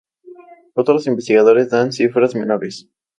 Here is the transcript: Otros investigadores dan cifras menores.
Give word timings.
Otros 0.73 1.05
investigadores 1.05 1.69
dan 1.69 1.93
cifras 1.93 2.33
menores. 2.33 2.89